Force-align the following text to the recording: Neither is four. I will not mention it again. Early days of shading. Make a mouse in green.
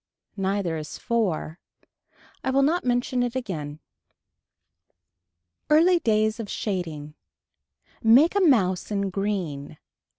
Neither 0.35 0.77
is 0.77 0.97
four. 0.97 1.59
I 2.43 2.49
will 2.49 2.63
not 2.63 2.83
mention 2.83 3.21
it 3.21 3.35
again. 3.35 3.79
Early 5.69 5.99
days 5.99 6.39
of 6.39 6.49
shading. 6.49 7.13
Make 8.01 8.33
a 8.33 8.41
mouse 8.41 8.89
in 8.89 9.11
green. 9.11 9.77